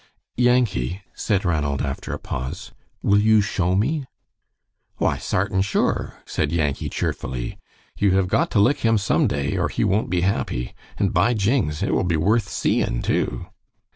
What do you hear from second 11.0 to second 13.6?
by jings! it will be worth seein', too."